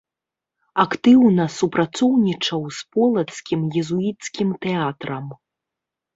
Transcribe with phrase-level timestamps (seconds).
[0.83, 5.25] Актыўна супрацоўнічаў з полацкім езуіцкім тэатрам.